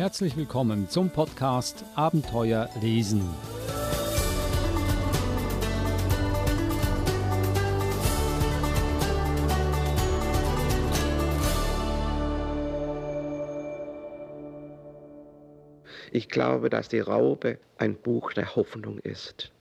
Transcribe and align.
Herzlich 0.00 0.34
willkommen 0.34 0.88
zum 0.88 1.10
Podcast 1.10 1.84
Abenteuer 1.94 2.70
lesen. 2.80 3.20
Ich 16.12 16.30
glaube, 16.30 16.70
dass 16.70 16.88
die 16.88 17.00
Raupe 17.00 17.58
ein 17.76 17.94
Buch 17.94 18.32
der 18.32 18.56
Hoffnung 18.56 19.00
ist. 19.00 19.52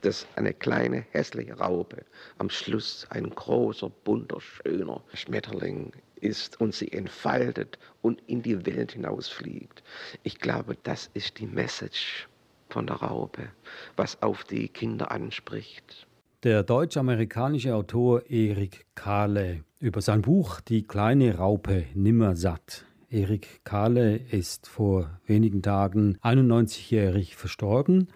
Dass 0.00 0.26
eine 0.36 0.54
kleine 0.54 1.04
hässliche 1.10 1.58
Raupe 1.58 2.06
am 2.38 2.48
Schluss 2.48 3.06
ein 3.10 3.28
großer, 3.28 3.90
bunter, 3.90 4.40
schöner 4.40 5.02
Schmetterling 5.12 5.92
ist 6.22 6.60
und 6.60 6.74
sie 6.74 6.92
entfaltet 6.92 7.78
und 8.00 8.22
in 8.26 8.42
die 8.42 8.64
Welt 8.64 8.92
hinausfliegt. 8.92 9.82
Ich 10.22 10.38
glaube, 10.38 10.76
das 10.82 11.10
ist 11.14 11.38
die 11.38 11.46
Message 11.46 12.28
von 12.68 12.86
der 12.86 12.96
Raupe, 12.96 13.48
was 13.96 14.22
auf 14.22 14.44
die 14.44 14.68
Kinder 14.68 15.10
anspricht. 15.10 16.06
Der 16.42 16.62
deutsch-amerikanische 16.62 17.74
Autor 17.74 18.28
Erik 18.28 18.86
Kahle 18.94 19.64
über 19.78 20.00
sein 20.00 20.22
Buch 20.22 20.60
Die 20.60 20.82
kleine 20.82 21.36
Raupe 21.36 21.84
nimmersatt 21.94 22.84
Erik 23.12 23.60
Kahle 23.64 24.16
ist 24.16 24.66
vor 24.66 25.20
wenigen 25.26 25.60
Tagen 25.60 26.16
91-jährig 26.22 27.36
verstorben. 27.36 28.08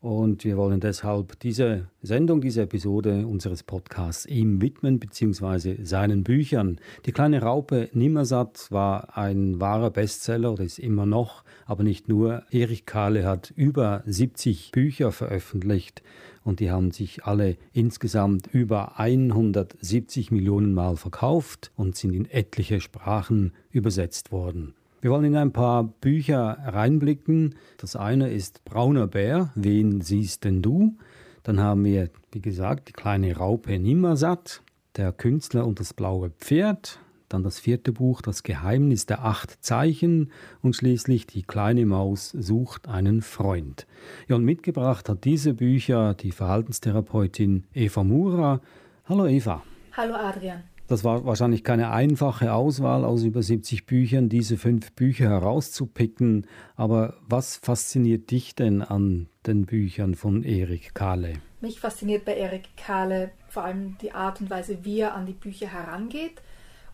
Und 0.00 0.44
wir 0.44 0.56
wollen 0.56 0.80
deshalb 0.80 1.40
diese 1.40 1.88
Sendung, 2.02 2.40
diese 2.40 2.62
Episode 2.62 3.26
unseres 3.26 3.62
Podcasts 3.62 4.26
ihm 4.26 4.60
widmen, 4.60 5.00
beziehungsweise 5.00 5.84
seinen 5.84 6.22
Büchern. 6.22 6.78
Die 7.06 7.12
kleine 7.12 7.40
Raupe 7.40 7.88
Nimmersatt 7.92 8.66
war 8.70 9.16
ein 9.16 9.58
wahrer 9.58 9.90
Bestseller 9.90 10.52
oder 10.52 10.64
ist 10.64 10.78
immer 10.78 11.06
noch, 11.06 11.44
aber 11.64 11.82
nicht 11.82 12.08
nur. 12.08 12.42
Erich 12.50 12.84
Kahle 12.84 13.26
hat 13.26 13.52
über 13.56 14.02
70 14.06 14.70
Bücher 14.70 15.12
veröffentlicht 15.12 16.02
und 16.44 16.60
die 16.60 16.70
haben 16.70 16.92
sich 16.92 17.24
alle 17.24 17.56
insgesamt 17.72 18.48
über 18.52 19.00
170 19.00 20.30
Millionen 20.30 20.74
Mal 20.74 20.96
verkauft 20.96 21.72
und 21.74 21.96
sind 21.96 22.12
in 22.12 22.30
etliche 22.30 22.80
Sprachen 22.80 23.52
übersetzt 23.72 24.30
worden. 24.30 24.74
Wir 25.06 25.12
wollen 25.12 25.26
in 25.26 25.36
ein 25.36 25.52
paar 25.52 25.84
Bücher 25.84 26.58
reinblicken. 26.64 27.54
Das 27.76 27.94
eine 27.94 28.28
ist 28.28 28.64
Brauner 28.64 29.06
Bär, 29.06 29.52
wen 29.54 30.00
siehst 30.00 30.42
denn 30.42 30.62
du? 30.62 30.96
Dann 31.44 31.60
haben 31.60 31.84
wir, 31.84 32.10
wie 32.32 32.42
gesagt, 32.42 32.88
die 32.88 32.92
kleine 32.92 33.36
Raupe 33.36 33.78
Nimmersatt, 33.78 34.62
der 34.96 35.12
Künstler 35.12 35.64
und 35.64 35.78
das 35.78 35.94
blaue 35.94 36.30
Pferd, 36.30 36.98
dann 37.28 37.44
das 37.44 37.60
vierte 37.60 37.92
Buch, 37.92 38.20
Das 38.20 38.42
Geheimnis 38.42 39.06
der 39.06 39.24
acht 39.24 39.64
Zeichen 39.64 40.32
und 40.60 40.74
schließlich 40.74 41.28
Die 41.28 41.44
kleine 41.44 41.86
Maus 41.86 42.30
sucht 42.30 42.88
einen 42.88 43.22
Freund. 43.22 43.86
Ja, 44.26 44.34
und 44.34 44.44
mitgebracht 44.44 45.08
hat 45.08 45.22
diese 45.22 45.54
Bücher 45.54 46.14
die 46.14 46.32
Verhaltenstherapeutin 46.32 47.62
Eva 47.72 48.02
Mura. 48.02 48.60
Hallo 49.04 49.26
Eva. 49.28 49.62
Hallo 49.92 50.16
Adrian. 50.16 50.64
Das 50.88 51.02
war 51.02 51.24
wahrscheinlich 51.24 51.64
keine 51.64 51.90
einfache 51.90 52.52
Auswahl 52.52 53.04
aus 53.04 53.24
über 53.24 53.42
70 53.42 53.86
Büchern, 53.86 54.28
diese 54.28 54.56
fünf 54.56 54.92
Bücher 54.92 55.28
herauszupicken. 55.28 56.46
Aber 56.76 57.14
was 57.26 57.56
fasziniert 57.56 58.30
dich 58.30 58.54
denn 58.54 58.82
an 58.82 59.28
den 59.46 59.66
Büchern 59.66 60.14
von 60.14 60.44
Erik 60.44 60.94
Kahle? 60.94 61.34
Mich 61.60 61.80
fasziniert 61.80 62.24
bei 62.24 62.36
Erik 62.36 62.76
Kahle 62.76 63.32
vor 63.48 63.64
allem 63.64 63.96
die 64.00 64.12
Art 64.12 64.40
und 64.40 64.48
Weise, 64.48 64.84
wie 64.84 65.00
er 65.00 65.14
an 65.14 65.26
die 65.26 65.32
Bücher 65.32 65.66
herangeht 65.66 66.40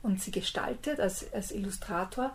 und 0.02 0.22
sie 0.22 0.30
gestaltet 0.30 0.98
als, 0.98 1.30
als 1.34 1.52
Illustrator. 1.52 2.34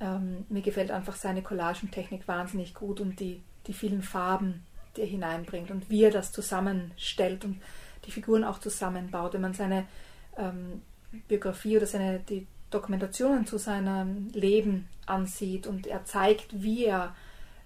Ähm, 0.00 0.46
mir 0.48 0.62
gefällt 0.62 0.90
einfach 0.90 1.16
seine 1.16 1.42
Collagentechnik 1.42 2.26
wahnsinnig 2.26 2.74
gut 2.74 3.00
und 3.00 3.20
die, 3.20 3.42
die 3.66 3.74
vielen 3.74 4.02
Farben, 4.02 4.64
die 4.96 5.02
er 5.02 5.06
hineinbringt 5.06 5.70
und 5.70 5.90
wie 5.90 6.04
er 6.04 6.10
das 6.10 6.32
zusammenstellt 6.32 7.44
und 7.44 7.60
die 8.06 8.10
Figuren 8.12 8.44
auch 8.44 8.60
zusammenbaut. 8.60 9.34
Wenn 9.34 9.40
man 9.42 9.54
seine 9.54 9.84
ähm, 10.36 10.82
Biografie 11.28 11.76
oder 11.76 11.86
seine 11.86 12.20
die 12.20 12.46
Dokumentationen 12.70 13.46
zu 13.46 13.58
seinem 13.58 14.28
Leben 14.32 14.88
ansieht 15.06 15.66
und 15.66 15.86
er 15.86 16.04
zeigt, 16.04 16.62
wie 16.62 16.84
er 16.84 17.14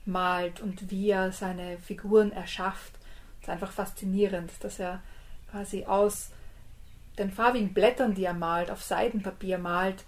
malt 0.04 0.60
und 0.60 0.90
wie 0.90 1.10
er 1.10 1.32
seine 1.32 1.78
Figuren 1.78 2.32
erschafft, 2.32 2.92
ist 3.40 3.48
einfach 3.48 3.72
faszinierend, 3.72 4.52
dass 4.60 4.78
er 4.78 5.00
quasi 5.50 5.84
aus 5.84 6.30
den 7.18 7.30
farbigen 7.30 7.72
Blättern, 7.72 8.14
die 8.14 8.24
er 8.24 8.34
malt, 8.34 8.70
auf 8.70 8.82
Seidenpapier 8.82 9.58
malt, 9.58 10.04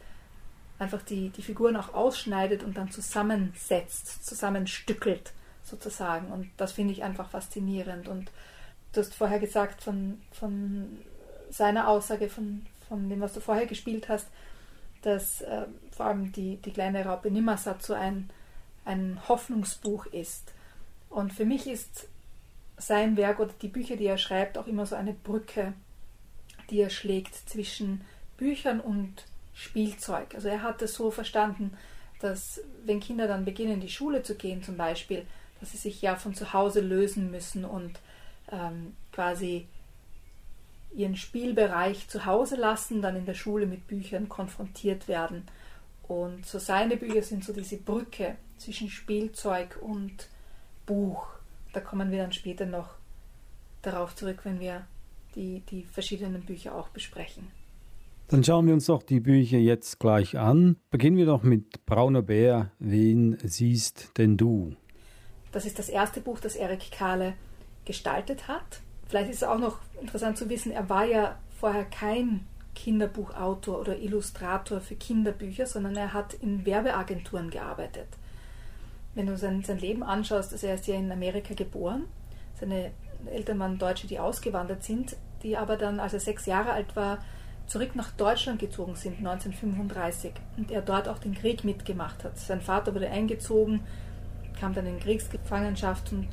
einfach 0.78 1.02
die, 1.02 1.30
die 1.30 1.42
Figuren 1.42 1.76
auch 1.76 1.94
ausschneidet 1.94 2.62
und 2.62 2.76
dann 2.76 2.90
zusammensetzt, 2.90 4.26
zusammenstückelt 4.26 5.32
sozusagen. 5.62 6.32
Und 6.32 6.50
das 6.56 6.72
finde 6.72 6.92
ich 6.92 7.02
einfach 7.02 7.30
faszinierend. 7.30 8.08
Und 8.08 8.30
du 8.92 9.00
hast 9.00 9.14
vorher 9.14 9.38
gesagt 9.38 9.82
von, 9.82 10.20
von 10.32 10.98
seiner 11.52 11.88
Aussage, 11.88 12.28
von, 12.28 12.66
von 12.88 13.08
dem, 13.08 13.20
was 13.20 13.34
du 13.34 13.40
vorher 13.40 13.66
gespielt 13.66 14.08
hast, 14.08 14.26
dass 15.02 15.42
äh, 15.42 15.66
vor 15.90 16.06
allem 16.06 16.32
die, 16.32 16.56
die 16.56 16.72
kleine 16.72 17.04
Raupe 17.04 17.30
Nimmersatt 17.30 17.82
so 17.82 17.94
ein, 17.94 18.30
ein 18.84 19.20
Hoffnungsbuch 19.28 20.06
ist. 20.06 20.52
Und 21.10 21.32
für 21.32 21.44
mich 21.44 21.66
ist 21.66 22.08
sein 22.78 23.16
Werk 23.16 23.38
oder 23.38 23.52
die 23.60 23.68
Bücher, 23.68 23.96
die 23.96 24.06
er 24.06 24.18
schreibt, 24.18 24.58
auch 24.58 24.66
immer 24.66 24.86
so 24.86 24.96
eine 24.96 25.12
Brücke 25.12 25.74
die 26.72 26.80
er 26.80 26.90
schlägt 26.90 27.34
zwischen 27.48 28.02
Büchern 28.36 28.80
und 28.80 29.24
Spielzeug. 29.54 30.34
Also 30.34 30.48
er 30.48 30.62
hat 30.62 30.82
es 30.82 30.94
so 30.94 31.10
verstanden, 31.10 31.76
dass 32.20 32.60
wenn 32.84 33.00
Kinder 33.00 33.28
dann 33.28 33.44
beginnen, 33.44 33.74
in 33.74 33.80
die 33.80 33.90
Schule 33.90 34.22
zu 34.22 34.34
gehen 34.34 34.62
zum 34.62 34.76
Beispiel, 34.76 35.26
dass 35.60 35.72
sie 35.72 35.76
sich 35.76 36.02
ja 36.02 36.16
von 36.16 36.34
zu 36.34 36.52
Hause 36.52 36.80
lösen 36.80 37.30
müssen 37.30 37.64
und 37.64 38.00
ähm, 38.50 38.96
quasi 39.12 39.66
ihren 40.94 41.16
Spielbereich 41.16 42.08
zu 42.08 42.26
Hause 42.26 42.56
lassen, 42.56 43.02
dann 43.02 43.16
in 43.16 43.26
der 43.26 43.34
Schule 43.34 43.66
mit 43.66 43.86
Büchern 43.86 44.28
konfrontiert 44.28 45.08
werden. 45.08 45.44
Und 46.02 46.44
so 46.44 46.58
seine 46.58 46.96
Bücher 46.96 47.22
sind 47.22 47.44
so 47.44 47.52
diese 47.52 47.78
Brücke 47.78 48.36
zwischen 48.58 48.90
Spielzeug 48.90 49.78
und 49.80 50.28
Buch. 50.86 51.26
Da 51.72 51.80
kommen 51.80 52.10
wir 52.10 52.18
dann 52.18 52.32
später 52.32 52.66
noch 52.66 52.90
darauf 53.80 54.14
zurück, 54.14 54.40
wenn 54.44 54.60
wir 54.60 54.86
die, 55.34 55.60
die 55.70 55.84
verschiedenen 55.84 56.42
Bücher 56.42 56.74
auch 56.74 56.88
besprechen. 56.88 57.48
Dann 58.28 58.44
schauen 58.44 58.66
wir 58.66 58.74
uns 58.74 58.86
doch 58.86 59.02
die 59.02 59.20
Bücher 59.20 59.58
jetzt 59.58 59.98
gleich 59.98 60.38
an. 60.38 60.76
Beginnen 60.90 61.16
wir 61.16 61.26
doch 61.26 61.42
mit 61.42 61.84
Brauner 61.86 62.22
Bär. 62.22 62.70
Wen 62.78 63.36
siehst 63.42 64.16
denn 64.16 64.36
du? 64.36 64.74
Das 65.50 65.66
ist 65.66 65.78
das 65.78 65.88
erste 65.88 66.20
Buch, 66.20 66.40
das 66.40 66.56
Erik 66.56 66.90
Kahle 66.92 67.34
gestaltet 67.84 68.48
hat. 68.48 68.80
Vielleicht 69.12 69.28
ist 69.28 69.42
es 69.42 69.44
auch 69.48 69.58
noch 69.58 69.76
interessant 70.00 70.38
zu 70.38 70.48
wissen, 70.48 70.72
er 70.72 70.88
war 70.88 71.04
ja 71.04 71.36
vorher 71.60 71.84
kein 71.84 72.46
Kinderbuchautor 72.74 73.78
oder 73.78 73.98
Illustrator 73.98 74.80
für 74.80 74.94
Kinderbücher, 74.94 75.66
sondern 75.66 75.96
er 75.96 76.14
hat 76.14 76.32
in 76.32 76.64
Werbeagenturen 76.64 77.50
gearbeitet. 77.50 78.08
Wenn 79.14 79.26
du 79.26 79.36
sein, 79.36 79.62
sein 79.64 79.76
Leben 79.76 80.02
anschaust, 80.02 80.54
also 80.54 80.66
er 80.66 80.76
ist 80.76 80.86
ja 80.86 80.94
in 80.94 81.12
Amerika 81.12 81.52
geboren. 81.52 82.04
Seine 82.58 82.92
Eltern 83.30 83.58
waren 83.58 83.76
Deutsche, 83.76 84.06
die 84.06 84.18
ausgewandert 84.18 84.82
sind, 84.82 85.14
die 85.42 85.58
aber 85.58 85.76
dann, 85.76 86.00
als 86.00 86.14
er 86.14 86.20
sechs 86.20 86.46
Jahre 86.46 86.72
alt 86.72 86.96
war, 86.96 87.18
zurück 87.66 87.94
nach 87.94 88.12
Deutschland 88.12 88.60
gezogen 88.60 88.94
sind, 88.94 89.18
1935, 89.18 90.32
und 90.56 90.70
er 90.70 90.80
dort 90.80 91.06
auch 91.06 91.18
den 91.18 91.34
Krieg 91.34 91.64
mitgemacht 91.64 92.24
hat. 92.24 92.38
Sein 92.38 92.62
Vater 92.62 92.94
wurde 92.94 93.10
eingezogen, 93.10 93.80
kam 94.58 94.72
dann 94.72 94.86
in 94.86 95.00
Kriegsgefangenschaft 95.00 96.12
und 96.12 96.28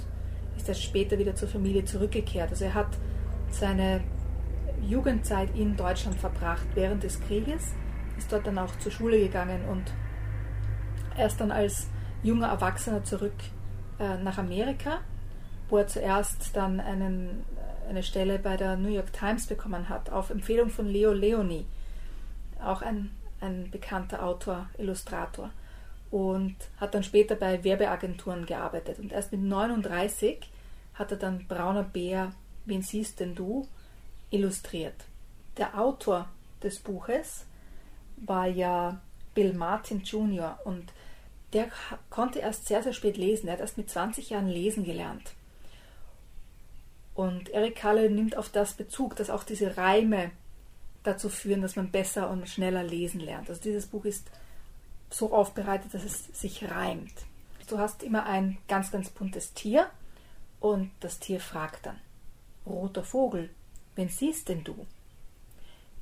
ist 0.62 0.70
erst 0.70 0.84
später 0.84 1.18
wieder 1.18 1.36
zur 1.36 1.48
Familie 1.48 1.86
zurückgekehrt. 1.86 2.50
Also 2.52 2.66
er 2.66 2.74
hat 2.74 2.98
seine 3.50 4.02
Jugendzeit 4.88 5.56
in 5.56 5.76
Deutschland 5.76 6.18
verbracht 6.20 6.68
während 6.76 7.04
des 7.04 7.20
Krieges, 7.22 7.74
ist 8.18 8.32
dort 8.32 8.48
dann 8.48 8.58
auch 8.58 8.76
zur 8.78 8.92
Schule 8.92 9.20
gegangen 9.20 9.62
und 9.70 9.92
erst 11.18 11.42
dann 11.42 11.52
als 11.52 11.88
junger 12.24 12.48
Erwachsener 12.48 13.04
zurück 13.04 13.34
äh, 14.00 14.18
nach 14.18 14.38
Amerika 14.38 15.00
wo 15.70 15.78
er 15.78 15.88
zuerst 15.88 16.56
dann 16.56 16.80
einen, 16.80 17.46
eine 17.88 18.04
Stelle 18.04 18.40
bei 18.40 18.58
der 18.58 18.76
New 18.76 18.90
York 18.90 19.14
Times 19.14 19.48
bekommen 19.48 19.88
hat, 19.88 20.10
auf 20.10 20.30
Empfehlung 20.30 20.70
von 20.70 20.88
Leo 20.88 21.14
Leoni, 21.14 21.66
auch 22.64 22.82
ein, 22.82 23.12
ein 23.40 23.70
bekannter 23.72 24.24
Autor, 24.24 24.68
Illustrator, 24.78 25.52
und 26.12 26.56
hat 26.78 26.96
dann 26.96 27.04
später 27.04 27.36
bei 27.36 27.64
Werbeagenturen 27.64 28.48
gearbeitet. 28.48 29.00
Und 29.00 29.12
erst 29.12 29.32
mit 29.32 29.42
39 29.42 30.49
hat 31.00 31.12
er 31.12 31.18
dann 31.18 31.48
Brauner 31.48 31.84
Bär, 31.84 32.34
Wen 32.66 32.84
siehst 32.84 33.20
denn 33.20 33.34
du, 33.34 33.68
illustriert. 34.30 34.94
Der 35.58 35.80
Autor 35.80 36.30
des 36.62 36.78
Buches 36.78 37.46
war 38.18 38.46
ja 38.46 39.02
Bill 39.34 39.54
Martin 39.54 40.02
Jr. 40.02 40.60
und 40.66 40.94
der 41.54 41.70
konnte 42.12 42.40
erst 42.40 42.68
sehr, 42.68 42.84
sehr 42.84 42.94
spät 42.94 43.18
lesen. 43.18 43.48
Er 43.48 43.54
hat 43.54 43.60
erst 43.62 43.78
mit 43.78 43.90
20 43.90 44.30
Jahren 44.30 44.48
lesen 44.48 44.84
gelernt. 44.84 45.34
Und 47.16 47.50
Eric 47.50 47.78
Kalle 47.78 48.12
nimmt 48.12 48.38
auf 48.38 48.50
das 48.50 48.74
Bezug, 48.74 49.16
dass 49.16 49.30
auch 49.30 49.44
diese 49.44 49.78
Reime 49.78 50.32
dazu 51.04 51.30
führen, 51.30 51.62
dass 51.62 51.76
man 51.76 51.92
besser 51.92 52.30
und 52.30 52.48
schneller 52.48 52.84
lesen 52.84 53.20
lernt. 53.20 53.50
Also 53.50 53.62
dieses 53.62 53.88
Buch 53.88 54.06
ist 54.06 54.30
so 55.10 55.34
aufbereitet, 55.34 55.94
dass 55.94 56.04
es 56.04 56.26
sich 56.40 56.70
reimt. 56.70 57.14
Du 57.68 57.80
hast 57.80 58.04
immer 58.04 58.26
ein 58.26 58.58
ganz, 58.68 58.92
ganz 58.92 59.10
buntes 59.10 59.54
Tier 59.54 59.90
und 60.60 60.92
das 61.00 61.20
Tier 61.20 61.40
fragt 61.40 61.86
dann, 61.86 62.00
roter 62.66 63.04
Vogel, 63.04 63.50
wen 63.96 64.10
siehst 64.10 64.50
denn 64.50 64.64
du? 64.64 64.86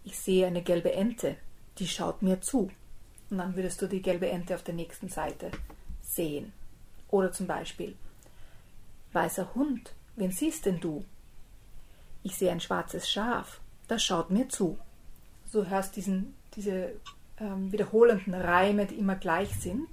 Ich 0.04 0.18
sehe 0.18 0.48
eine 0.48 0.62
gelbe 0.62 0.94
Ente, 0.94 1.36
die 1.78 1.88
schaut 1.88 2.22
mir 2.22 2.42
zu. 2.42 2.72
Und 3.30 3.38
dann 3.38 3.56
würdest 3.56 3.82
du 3.82 3.88
die 3.88 4.02
gelbe 4.02 4.30
Ente 4.30 4.56
auf 4.56 4.64
der 4.64 4.74
nächsten 4.74 5.10
Seite 5.10 5.52
sehen. 6.02 6.54
Oder 7.10 7.32
zum 7.32 7.48
Beispiel, 7.48 7.96
weißer 9.14 9.54
Hund, 9.54 9.94
wen 10.16 10.32
siehst 10.32 10.66
denn 10.66 10.80
du? 10.80 11.06
Ich 12.24 12.36
sehe 12.36 12.52
ein 12.52 12.60
schwarzes 12.60 13.10
Schaf, 13.10 13.60
das 13.88 14.04
schaut 14.04 14.30
mir 14.30 14.50
zu. 14.50 14.78
So 15.46 15.66
hörst 15.66 15.96
diesen, 15.96 16.36
diese 16.56 16.94
ähm, 17.40 17.72
wiederholenden 17.72 18.34
Reime, 18.34 18.86
die 18.86 18.96
immer 18.96 19.16
gleich 19.16 19.56
sind, 19.60 19.88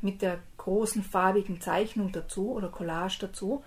mit 0.00 0.22
der 0.22 0.38
großen 0.56 1.02
farbigen 1.02 1.60
Zeichnung 1.60 2.12
dazu 2.12 2.52
oder 2.52 2.68
Collage 2.68 3.18
dazu. 3.20 3.64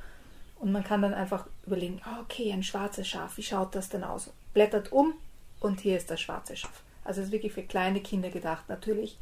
Und 0.62 0.72
man 0.72 0.84
kann 0.84 1.02
dann 1.02 1.16
einfach 1.16 1.48
überlegen, 1.66 2.02
ah, 2.04 2.20
okay, 2.22 2.54
ein 2.54 2.62
schwarzes 2.62 3.08
Schaf, 3.08 3.36
wie 3.38 3.44
schaut 3.44 3.74
das 3.74 3.90
denn 3.90 4.04
aus? 4.04 4.32
Blättert 4.54 4.92
um 4.92 5.16
und 5.60 5.82
hier 5.82 5.98
ist 5.98 6.12
das 6.12 6.22
schwarze 6.22 6.56
Schaf. 6.56 6.84
Also 7.04 7.20
es 7.20 7.28
ist 7.28 7.34
wirklich 7.34 7.54
für 7.54 7.64
kleine 7.64 8.00
Kinder 8.00 8.30
gedacht 8.30 8.70
natürlich. 8.70 9.18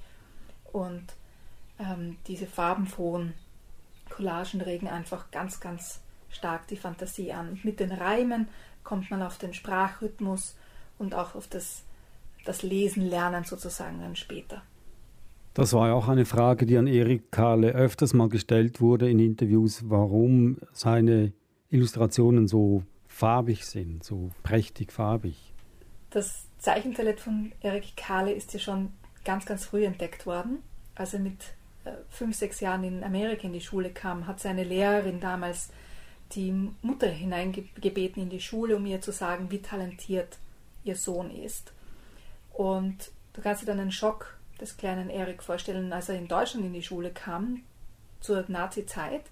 Und 0.74 1.06
ähm, 1.80 2.18
diese 2.28 2.46
farbenfrohen 2.46 3.36
Collagen 4.10 4.60
regen 4.60 4.90
einfach 4.90 5.32
ganz, 5.32 5.62
ganz 5.62 6.02
stark 6.30 6.68
die 6.68 6.76
Fantasie 6.76 7.32
an. 7.32 7.58
Mit 7.64 7.80
den 7.80 7.94
Reimen 7.94 8.50
kommt 8.84 9.10
man 9.10 9.24
auf 9.24 9.38
den 9.38 9.54
Sprachrhythmus 9.54 10.58
und 10.98 11.16
auch 11.16 11.36
auf 11.36 11.48
das, 11.48 11.84
das 12.44 12.64
Lesen, 12.64 13.10
Lernen 13.10 13.46
sozusagen 13.46 14.02
dann 14.02 14.18
später. 14.18 14.62
Das 15.60 15.74
war 15.74 15.90
ja 15.90 15.94
auch 15.94 16.08
eine 16.08 16.24
Frage, 16.24 16.66
die 16.66 16.78
an 16.78 16.88
Erik 16.88 17.34
Kahle 17.34 17.74
öfters 17.74 18.14
mal 18.14 18.30
gestellt 18.30 18.80
wurde 18.80 19.10
in 19.10 19.20
Interviews, 19.20 19.90
warum 19.90 20.58
seine 20.72 21.34
Illustrationen 21.70 22.48
so 22.48 22.84
farbig 23.10 23.66
sind, 23.66 24.02
so 24.02 24.30
prächtig 24.42 24.94
farbig. 24.94 25.54
Das 26.12 26.48
Zeichentalent 26.60 27.20
von 27.20 27.52
Erik 27.60 27.98
Kahle 27.98 28.32
ist 28.32 28.54
ja 28.54 28.60
schon 28.62 28.94
ganz, 29.26 29.46
ganz 29.46 29.66
früh 29.66 29.84
entdeckt 29.84 30.26
worden. 30.26 30.60
Als 30.96 31.14
er 31.14 31.20
mit 31.20 31.44
äh, 31.84 31.92
fünf, 32.10 32.38
sechs 32.38 32.62
Jahren 32.62 32.86
in 32.86 33.04
Amerika 33.04 33.46
in 33.46 33.52
die 33.52 33.60
Schule 33.60 33.90
kam, 33.90 34.28
hat 34.28 34.40
seine 34.40 34.64
Lehrerin 34.64 35.20
damals 35.20 35.72
die 36.32 36.54
Mutter 36.82 37.08
hineingebeten 37.08 38.24
in 38.24 38.30
die 38.30 38.40
Schule, 38.40 38.78
um 38.78 38.86
ihr 38.86 39.02
zu 39.02 39.12
sagen, 39.12 39.52
wie 39.52 39.62
talentiert 39.62 40.38
ihr 40.86 40.96
Sohn 40.96 41.30
ist. 41.32 41.74
Und 42.54 43.12
du 43.34 43.42
kannst 43.42 43.64
dir 43.64 43.66
dann 43.66 43.82
einen 43.82 43.92
Schock 43.92 44.39
des 44.60 44.78
kleinen 44.78 45.10
Erik 45.10 45.44
vorstellen, 45.44 45.92
als 45.94 46.10
er 46.10 46.16
in 46.16 46.28
Deutschland 46.28 46.66
in 46.66 46.74
die 46.74 46.84
Schule 46.84 47.12
kam, 47.12 47.64
zur 48.20 48.46
Nazi-Zeit. 48.48 49.24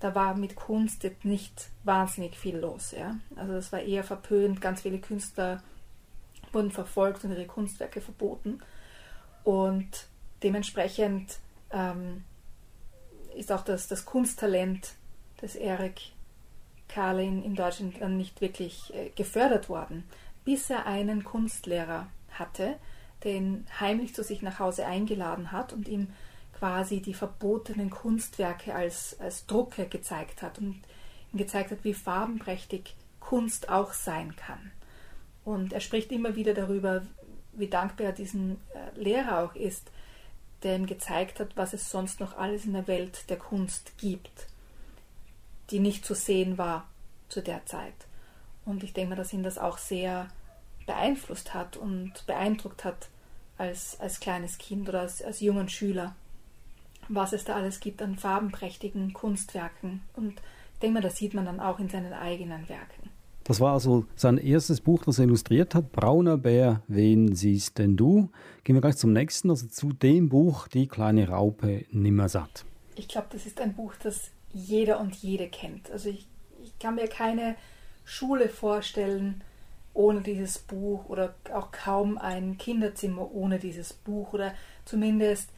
Da 0.00 0.14
war 0.14 0.36
mit 0.36 0.56
Kunst 0.56 1.02
jetzt 1.04 1.24
nicht 1.24 1.68
wahnsinnig 1.84 2.36
viel 2.36 2.58
los. 2.58 2.90
Ja? 2.92 3.16
Also 3.36 3.54
das 3.54 3.72
war 3.72 3.80
eher 3.80 4.04
verpönt, 4.04 4.60
ganz 4.60 4.82
viele 4.82 4.98
Künstler 4.98 5.62
wurden 6.52 6.70
verfolgt 6.70 7.24
und 7.24 7.32
ihre 7.32 7.46
Kunstwerke 7.46 8.00
verboten. 8.00 8.60
Und 9.44 10.06
dementsprechend 10.42 11.38
ähm, 11.70 12.24
ist 13.36 13.52
auch 13.52 13.62
das, 13.62 13.88
das 13.88 14.04
Kunsttalent 14.04 14.94
des 15.42 15.56
Erik 15.56 16.12
Karlin 16.88 17.42
in 17.42 17.54
Deutschland 17.54 18.00
dann 18.00 18.16
nicht 18.16 18.40
wirklich 18.40 18.94
äh, 18.94 19.10
gefördert 19.10 19.68
worden, 19.68 20.04
bis 20.44 20.70
er 20.70 20.86
einen 20.86 21.24
Kunstlehrer 21.24 22.06
hatte, 22.30 22.76
den 23.24 23.66
heimlich 23.80 24.14
zu 24.14 24.22
sich 24.22 24.42
nach 24.42 24.58
Hause 24.58 24.86
eingeladen 24.86 25.52
hat 25.52 25.72
und 25.72 25.88
ihm 25.88 26.08
quasi 26.58 27.00
die 27.00 27.14
verbotenen 27.14 27.90
Kunstwerke 27.90 28.74
als, 28.74 29.18
als 29.20 29.46
Drucke 29.46 29.86
gezeigt 29.86 30.42
hat 30.42 30.58
und 30.58 30.82
ihm 31.32 31.38
gezeigt 31.38 31.70
hat, 31.70 31.84
wie 31.84 31.94
farbenprächtig 31.94 32.94
Kunst 33.20 33.68
auch 33.68 33.92
sein 33.92 34.36
kann. 34.36 34.72
Und 35.44 35.72
er 35.72 35.80
spricht 35.80 36.12
immer 36.12 36.36
wieder 36.36 36.54
darüber, 36.54 37.02
wie 37.52 37.68
dankbar 37.68 38.08
er 38.08 38.12
diesen 38.12 38.60
äh, 38.74 38.98
Lehrer 38.98 39.44
auch 39.44 39.54
ist, 39.54 39.90
der 40.62 40.76
ihm 40.76 40.86
gezeigt 40.86 41.40
hat, 41.40 41.56
was 41.56 41.72
es 41.72 41.90
sonst 41.90 42.20
noch 42.20 42.36
alles 42.36 42.64
in 42.64 42.72
der 42.72 42.86
Welt 42.86 43.28
der 43.28 43.38
Kunst 43.38 43.98
gibt, 43.98 44.46
die 45.70 45.80
nicht 45.80 46.04
zu 46.04 46.14
sehen 46.14 46.56
war 46.56 46.88
zu 47.28 47.42
der 47.42 47.66
Zeit. 47.66 47.94
Und 48.64 48.82
ich 48.82 48.92
denke 48.92 49.10
mal, 49.10 49.16
dass 49.16 49.32
ihn 49.32 49.42
das 49.42 49.58
auch 49.58 49.78
sehr 49.78 50.28
beeinflusst 50.86 51.54
hat 51.54 51.76
und 51.76 52.26
beeindruckt 52.26 52.84
hat 52.84 53.08
als, 53.58 53.98
als 54.00 54.20
kleines 54.20 54.58
Kind 54.58 54.88
oder 54.88 55.00
als, 55.00 55.22
als 55.22 55.40
jungen 55.40 55.68
Schüler, 55.68 56.14
was 57.08 57.32
es 57.32 57.44
da 57.44 57.54
alles 57.54 57.80
gibt 57.80 58.02
an 58.02 58.16
farbenprächtigen 58.16 59.12
Kunstwerken. 59.12 60.00
Und 60.14 60.40
ich 60.74 60.80
denke 60.80 60.94
mal, 60.94 61.02
das 61.02 61.16
sieht 61.16 61.34
man 61.34 61.44
dann 61.44 61.60
auch 61.60 61.78
in 61.78 61.88
seinen 61.88 62.12
eigenen 62.12 62.68
Werken. 62.68 63.10
Das 63.44 63.60
war 63.60 63.74
also 63.74 64.06
sein 64.16 64.38
erstes 64.38 64.80
Buch, 64.80 65.04
das 65.04 65.18
er 65.18 65.26
illustriert 65.26 65.74
hat. 65.74 65.92
Brauner 65.92 66.38
Bär, 66.38 66.82
wen 66.88 67.34
siehst 67.34 67.76
denn 67.76 67.94
du? 67.96 68.30
Gehen 68.64 68.74
wir 68.74 68.80
gleich 68.80 68.96
zum 68.96 69.12
nächsten, 69.12 69.50
also 69.50 69.66
zu 69.66 69.92
dem 69.92 70.30
Buch 70.30 70.66
Die 70.66 70.88
kleine 70.88 71.28
Raupe 71.28 71.84
nimmersatt. 71.90 72.64
Ich 72.96 73.06
glaube, 73.06 73.26
das 73.30 73.44
ist 73.44 73.60
ein 73.60 73.74
Buch, 73.74 73.92
das 74.02 74.30
jeder 74.54 74.98
und 74.98 75.14
jede 75.16 75.48
kennt. 75.48 75.90
Also 75.90 76.08
ich, 76.08 76.26
ich 76.62 76.78
kann 76.78 76.94
mir 76.94 77.06
keine 77.06 77.56
Schule 78.04 78.48
vorstellen 78.48 79.42
ohne 79.94 80.20
dieses 80.20 80.58
Buch 80.58 81.08
oder 81.08 81.34
auch 81.52 81.70
kaum 81.70 82.18
ein 82.18 82.58
Kinderzimmer 82.58 83.30
ohne 83.32 83.58
dieses 83.58 83.92
Buch 83.92 84.32
oder 84.32 84.54
zumindest 84.84 85.50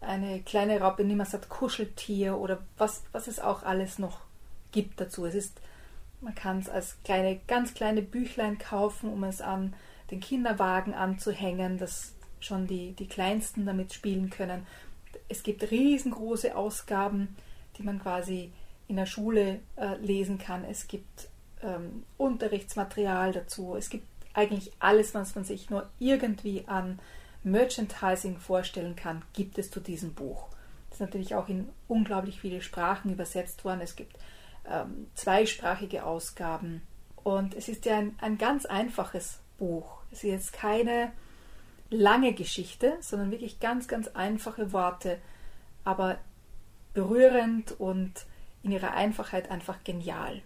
eine 0.00 0.42
kleine 0.42 0.80
Raupe 0.80 1.04
nimmersatt 1.04 1.48
Kuscheltier 1.48 2.36
oder 2.36 2.62
was, 2.76 3.04
was 3.12 3.28
es 3.28 3.40
auch 3.40 3.62
alles 3.62 3.98
noch 3.98 4.20
gibt 4.72 5.00
dazu. 5.00 5.24
Es 5.24 5.34
ist 5.34 5.60
man 6.24 6.34
kann 6.34 6.58
es 6.58 6.68
als 6.68 6.96
kleine, 7.04 7.38
ganz 7.46 7.74
kleine 7.74 8.02
Büchlein 8.02 8.58
kaufen, 8.58 9.12
um 9.12 9.22
es 9.24 9.40
an 9.40 9.74
den 10.10 10.20
Kinderwagen 10.20 10.94
anzuhängen, 10.94 11.78
dass 11.78 12.14
schon 12.40 12.66
die, 12.66 12.92
die 12.92 13.06
Kleinsten 13.06 13.66
damit 13.66 13.92
spielen 13.92 14.30
können. 14.30 14.66
Es 15.28 15.42
gibt 15.42 15.70
riesengroße 15.70 16.56
Ausgaben, 16.56 17.36
die 17.76 17.82
man 17.82 18.00
quasi 18.00 18.52
in 18.88 18.96
der 18.96 19.06
Schule 19.06 19.60
äh, 19.76 19.96
lesen 19.96 20.38
kann. 20.38 20.64
Es 20.64 20.88
gibt 20.88 21.28
ähm, 21.62 22.04
Unterrichtsmaterial 22.16 23.32
dazu. 23.32 23.76
Es 23.76 23.90
gibt 23.90 24.06
eigentlich 24.34 24.72
alles, 24.78 25.14
was 25.14 25.34
man 25.34 25.44
sich 25.44 25.70
nur 25.70 25.88
irgendwie 25.98 26.64
an 26.66 26.98
Merchandising 27.44 28.38
vorstellen 28.38 28.96
kann, 28.96 29.22
gibt 29.32 29.58
es 29.58 29.70
zu 29.70 29.80
diesem 29.80 30.14
Buch. 30.14 30.48
Das 30.88 30.96
ist 30.96 31.06
natürlich 31.06 31.34
auch 31.34 31.48
in 31.48 31.68
unglaublich 31.88 32.40
viele 32.40 32.62
Sprachen 32.62 33.12
übersetzt 33.12 33.64
worden. 33.64 33.80
Es 33.80 33.96
gibt 33.96 34.16
ähm, 34.68 35.08
zweisprachige 35.14 36.04
Ausgaben. 36.04 36.82
Und 37.22 37.54
es 37.54 37.68
ist 37.68 37.84
ja 37.84 37.98
ein, 37.98 38.16
ein 38.20 38.38
ganz 38.38 38.66
einfaches 38.66 39.40
Buch. 39.58 39.98
Es 40.10 40.18
ist 40.18 40.30
jetzt 40.30 40.52
keine 40.52 41.12
lange 41.90 42.32
Geschichte, 42.32 42.96
sondern 43.00 43.30
wirklich 43.30 43.60
ganz, 43.60 43.88
ganz 43.88 44.08
einfache 44.08 44.72
Worte, 44.72 45.18
aber 45.84 46.18
berührend 46.92 47.78
und 47.78 48.26
in 48.62 48.72
ihrer 48.72 48.94
Einfachheit 48.94 49.50
einfach 49.50 49.84
genial. 49.84 50.42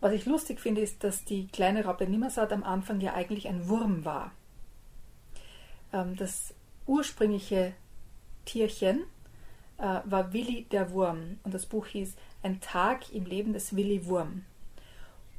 Was 0.00 0.12
ich 0.12 0.24
lustig 0.26 0.60
finde, 0.60 0.80
ist, 0.80 1.04
dass 1.04 1.24
die 1.24 1.48
kleine 1.48 1.84
Raupe 1.84 2.06
Nimmersatt 2.06 2.52
am 2.52 2.64
Anfang 2.64 3.00
ja 3.00 3.14
eigentlich 3.14 3.48
ein 3.48 3.68
Wurm 3.68 4.04
war. 4.04 4.32
Ähm, 5.92 6.16
das 6.16 6.54
ursprüngliche 6.86 7.72
Tierchen 8.46 9.04
äh, 9.78 10.00
war 10.04 10.32
Willi 10.32 10.66
der 10.70 10.92
Wurm 10.92 11.38
und 11.44 11.52
das 11.54 11.66
Buch 11.66 11.86
hieß 11.86 12.14
ein 12.42 12.60
Tag 12.60 13.12
im 13.12 13.26
Leben 13.26 13.52
des 13.52 13.76
Willi 13.76 14.06
Wurm. 14.06 14.44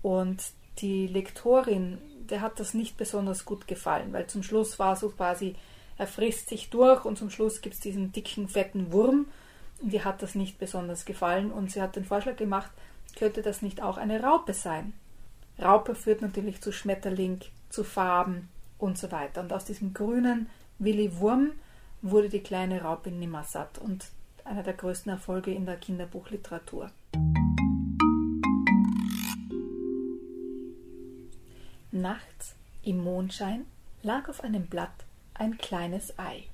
Und 0.01 0.43
die 0.77 1.07
Lektorin, 1.07 1.99
der 2.29 2.41
hat 2.41 2.59
das 2.59 2.73
nicht 2.73 2.97
besonders 2.97 3.45
gut 3.45 3.67
gefallen, 3.67 4.13
weil 4.13 4.27
zum 4.27 4.43
Schluss 4.43 4.79
war 4.79 4.95
so 4.95 5.09
quasi, 5.09 5.55
er 5.97 6.07
frisst 6.07 6.49
sich 6.49 6.69
durch 6.69 7.05
und 7.05 7.17
zum 7.17 7.29
Schluss 7.29 7.61
gibt 7.61 7.75
es 7.75 7.81
diesen 7.81 8.11
dicken, 8.11 8.47
fetten 8.47 8.91
Wurm. 8.91 9.27
Und 9.81 9.93
ihr 9.93 10.05
hat 10.05 10.21
das 10.21 10.35
nicht 10.35 10.59
besonders 10.59 11.05
gefallen 11.05 11.51
und 11.51 11.71
sie 11.71 11.81
hat 11.81 11.95
den 11.95 12.05
Vorschlag 12.05 12.35
gemacht, 12.35 12.71
könnte 13.15 13.41
das 13.41 13.61
nicht 13.61 13.81
auch 13.81 13.97
eine 13.97 14.21
Raupe 14.21 14.53
sein? 14.53 14.93
Raupe 15.61 15.95
führt 15.95 16.21
natürlich 16.21 16.61
zu 16.61 16.71
Schmetterling, 16.71 17.41
zu 17.69 17.83
Farben 17.83 18.49
und 18.77 18.97
so 18.97 19.11
weiter. 19.11 19.41
Und 19.41 19.53
aus 19.53 19.65
diesem 19.65 19.93
grünen 19.93 20.49
Willi 20.79 21.17
Wurm 21.19 21.51
wurde 22.01 22.29
die 22.29 22.41
kleine 22.41 22.81
Raupe 22.81 23.11
nimmersatt. 23.11 23.77
Und 23.77 24.07
einer 24.43 24.63
der 24.63 24.73
größten 24.73 25.11
Erfolge 25.11 25.53
in 25.53 25.65
der 25.65 25.77
Kinderbuchliteratur. 25.77 26.89
Nachts 31.91 32.55
im 32.83 33.03
Mondschein 33.03 33.65
lag 34.01 34.29
auf 34.29 34.43
einem 34.43 34.65
Blatt 34.65 35.05
ein 35.33 35.57
kleines 35.57 36.17
Ei. 36.17 36.45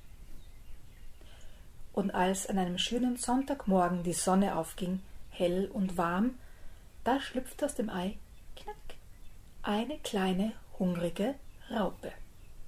Und 1.92 2.14
als 2.14 2.46
an 2.46 2.58
einem 2.58 2.78
schönen 2.78 3.16
Sonntagmorgen 3.16 4.02
die 4.02 4.12
Sonne 4.12 4.56
aufging, 4.56 5.00
hell 5.30 5.70
und 5.72 5.96
warm, 5.96 6.34
da 7.08 7.22
schlüpfte 7.22 7.64
aus 7.64 7.74
dem 7.74 7.88
Ei, 7.88 8.18
knack, 8.54 8.76
eine 9.62 9.98
kleine, 10.00 10.52
hungrige 10.78 11.36
Raupe. 11.70 12.12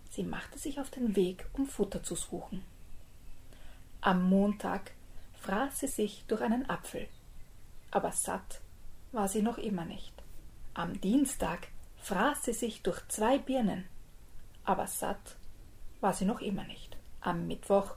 Sie 0.08 0.22
machte 0.22 0.58
sich 0.58 0.80
auf 0.80 0.88
den 0.88 1.14
Weg, 1.14 1.44
um 1.52 1.66
Futter 1.66 2.02
zu 2.02 2.14
suchen. 2.14 2.64
Am 4.00 4.30
Montag 4.30 4.92
fraß 5.42 5.80
sie 5.80 5.88
sich 5.88 6.24
durch 6.26 6.40
einen 6.40 6.70
Apfel, 6.70 7.06
aber 7.90 8.12
satt 8.12 8.62
war 9.12 9.28
sie 9.28 9.42
noch 9.42 9.58
immer 9.58 9.84
nicht. 9.84 10.14
Am 10.72 10.98
Dienstag 11.02 11.68
fraß 11.98 12.44
sie 12.44 12.54
sich 12.54 12.80
durch 12.80 13.06
zwei 13.08 13.36
Birnen, 13.36 13.84
aber 14.64 14.86
satt 14.86 15.36
war 16.00 16.14
sie 16.14 16.24
noch 16.24 16.40
immer 16.40 16.64
nicht. 16.64 16.96
Am 17.20 17.46
Mittwoch 17.46 17.94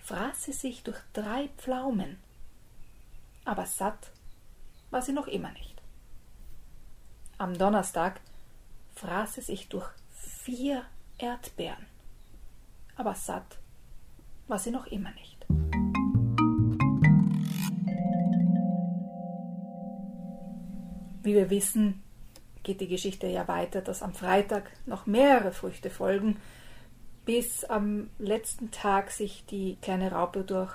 fraß 0.00 0.44
sie 0.44 0.52
sich 0.52 0.82
durch 0.82 1.00
drei 1.14 1.48
Pflaumen, 1.56 2.18
aber 3.46 3.64
satt 3.64 4.10
war 4.90 5.00
sie 5.00 5.14
noch 5.14 5.26
immer 5.26 5.52
nicht. 5.52 5.75
Am 7.38 7.58
Donnerstag 7.58 8.20
fraß 8.94 9.34
sie 9.34 9.40
sich 9.42 9.68
durch 9.68 9.86
vier 10.14 10.84
Erdbeeren, 11.18 11.84
aber 12.96 13.14
satt 13.14 13.58
war 14.48 14.58
sie 14.58 14.70
noch 14.70 14.86
immer 14.86 15.10
nicht. 15.10 15.44
Wie 21.22 21.34
wir 21.34 21.50
wissen, 21.50 22.02
geht 22.62 22.80
die 22.80 22.88
Geschichte 22.88 23.26
ja 23.26 23.46
weiter, 23.48 23.82
dass 23.82 24.02
am 24.02 24.14
Freitag 24.14 24.70
noch 24.86 25.04
mehrere 25.04 25.52
Früchte 25.52 25.90
folgen, 25.90 26.38
bis 27.26 27.64
am 27.64 28.08
letzten 28.18 28.70
Tag 28.70 29.10
sich 29.10 29.44
die 29.44 29.76
kleine 29.82 30.12
Raupe 30.12 30.42
durch 30.42 30.72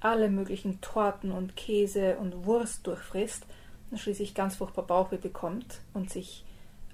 alle 0.00 0.30
möglichen 0.30 0.80
Torten 0.80 1.30
und 1.30 1.56
Käse 1.56 2.16
und 2.16 2.46
Wurst 2.46 2.86
durchfrisst 2.86 3.44
schließlich 3.98 4.34
ganz 4.34 4.56
furchtbar 4.56 4.86
Bauchweh 4.86 5.16
bekommt 5.16 5.80
und 5.94 6.10
sich 6.10 6.44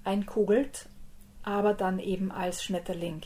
einkugelt, 0.03 0.87
aber 1.43 1.73
dann 1.73 1.99
eben 1.99 2.31
als 2.31 2.63
Schmetterling 2.63 3.21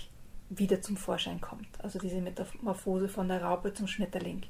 wieder 0.50 0.82
zum 0.82 0.98
Vorschein 0.98 1.40
kommt. 1.40 1.68
Also 1.80 2.00
diese 2.00 2.22
Metamorphose 2.22 3.08
von 3.08 3.28
der 3.28 3.42
Raupe 3.42 3.74
zum 3.74 3.88
Schmetterling. 3.88 4.44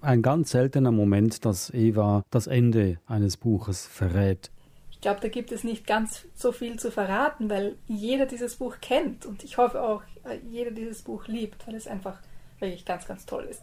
Ein 0.00 0.22
ganz 0.22 0.50
seltener 0.50 0.92
Moment, 0.92 1.44
dass 1.44 1.72
Eva 1.72 2.22
das 2.30 2.46
Ende 2.46 2.98
eines 3.06 3.36
Buches 3.36 3.86
verrät. 3.86 4.50
Ich 4.90 5.00
glaube, 5.00 5.20
da 5.20 5.28
gibt 5.28 5.52
es 5.52 5.62
nicht 5.62 5.86
ganz 5.86 6.26
so 6.34 6.52
viel 6.52 6.78
zu 6.78 6.90
verraten, 6.90 7.48
weil 7.48 7.76
jeder 7.86 8.26
dieses 8.26 8.56
Buch 8.56 8.76
kennt 8.80 9.24
und 9.24 9.44
ich 9.44 9.58
hoffe 9.58 9.82
auch, 9.82 10.02
äh, 10.24 10.38
jeder 10.48 10.70
dieses 10.70 11.02
Buch 11.02 11.26
liebt, 11.28 11.66
weil 11.66 11.74
es 11.74 11.86
einfach 11.86 12.18
wirklich 12.58 12.84
ganz, 12.84 13.06
ganz 13.06 13.26
toll 13.26 13.44
ist. 13.44 13.62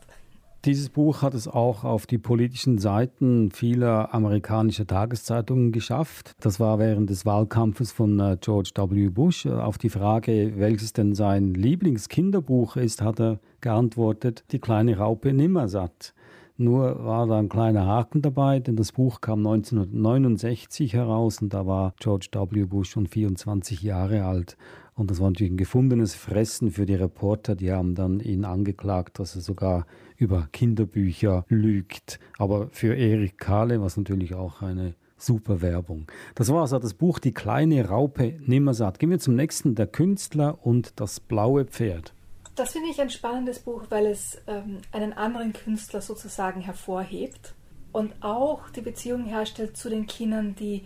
Dieses 0.66 0.88
Buch 0.88 1.22
hat 1.22 1.34
es 1.34 1.50
auch 1.50 1.84
auf 1.84 2.08
die 2.08 2.18
politischen 2.18 2.78
Seiten 2.78 3.52
vieler 3.52 4.14
amerikanischer 4.14 4.88
Tageszeitungen 4.88 5.74
geschafft. 5.74 6.32
Das 6.40 6.58
war 6.58 6.80
während 6.80 7.10
des 7.10 7.26
Wahlkampfes 7.26 7.92
von 7.92 8.18
äh, 8.22 8.38
George 8.40 8.72
W. 8.74 9.10
Bush. 9.10 9.46
Äh, 9.46 9.50
auf 9.50 9.78
die 9.78 9.90
Frage, 9.90 10.54
welches 10.56 10.94
denn 10.94 11.16
sein 11.16 11.54
Lieblingskinderbuch 11.54 12.78
ist, 12.78 13.02
hat 13.02 13.20
er 13.20 13.40
geantwortet, 13.60 14.46
Die 14.54 14.60
kleine 14.60 14.98
Raupe 14.98 15.34
Nimmersatt. 15.34 16.14
Nur 16.56 17.04
war 17.04 17.28
da 17.28 17.40
ein 17.40 17.50
kleiner 17.50 17.86
Haken 17.86 18.22
dabei, 18.22 18.62
denn 18.62 18.78
das 18.78 18.94
Buch 18.94 19.20
kam 19.20 19.40
1969 19.40 20.94
heraus 20.94 21.42
und 21.42 21.54
da 21.54 21.68
war 21.68 21.94
George 22.00 22.30
W. 22.32 22.64
Bush 22.64 22.92
schon 22.92 23.08
24 23.08 23.82
Jahre 23.82 24.24
alt. 24.24 24.56
Und 24.96 25.10
das 25.10 25.20
war 25.20 25.30
natürlich 25.30 25.52
ein 25.52 25.58
gefundenes 25.58 26.14
Fressen 26.14 26.70
für 26.70 26.86
die 26.86 26.94
Reporter. 26.94 27.56
Die 27.56 27.72
haben 27.72 27.96
dann 27.96 28.20
ihn 28.20 28.46
angeklagt, 28.46 29.18
dass 29.18 29.36
er 29.36 29.42
sogar 29.42 29.88
über 30.24 30.48
Kinderbücher 30.52 31.46
lügt. 31.50 32.20
Aber 32.38 32.70
für 32.72 32.96
Erik 32.96 33.38
Kahle 33.38 33.80
war 33.80 33.88
es 33.88 33.98
natürlich 33.98 34.34
auch 34.34 34.62
eine 34.62 34.96
super 35.18 35.62
Werbung. 35.62 36.08
Das 36.36 36.50
war 36.50 36.62
also 36.62 36.80
das 36.80 36.94
Buch 36.94 37.20
Die 37.20 37.34
kleine 37.34 37.88
Raupe 37.88 38.40
Nimmersatt. 38.46 39.00
Gehen 39.00 39.10
wir 39.10 39.20
zum 39.20 39.36
nächsten, 39.36 39.76
Der 39.76 39.88
Künstler 39.88 40.58
und 40.66 41.00
das 41.00 41.20
blaue 41.20 41.66
Pferd. 41.66 42.14
Das 42.56 42.72
finde 42.72 42.90
ich 42.90 43.02
ein 43.02 43.10
spannendes 43.10 43.60
Buch, 43.60 43.84
weil 43.90 44.06
es 44.06 44.42
ähm, 44.48 44.80
einen 44.92 45.14
anderen 45.14 45.54
Künstler 45.54 46.02
sozusagen 46.02 46.62
hervorhebt 46.62 47.56
und 47.92 48.14
auch 48.22 48.70
die 48.70 48.82
Beziehung 48.82 49.26
herstellt 49.26 49.76
zu 49.76 49.90
den 49.90 50.06
Kindern, 50.06 50.56
die 50.56 50.86